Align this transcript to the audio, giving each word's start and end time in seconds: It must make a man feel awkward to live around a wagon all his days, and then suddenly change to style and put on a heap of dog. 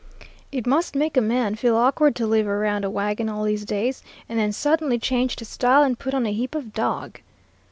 It 0.51 0.65
must 0.65 0.95
make 0.95 1.15
a 1.15 1.21
man 1.21 1.53
feel 1.53 1.75
awkward 1.77 2.15
to 2.15 2.25
live 2.25 2.47
around 2.47 2.83
a 2.83 2.89
wagon 2.89 3.29
all 3.29 3.43
his 3.43 3.65
days, 3.65 4.01
and 4.27 4.39
then 4.39 4.51
suddenly 4.51 4.97
change 4.97 5.35
to 5.35 5.45
style 5.45 5.83
and 5.83 5.99
put 5.99 6.15
on 6.15 6.25
a 6.25 6.33
heap 6.33 6.55
of 6.55 6.73
dog. 6.73 7.19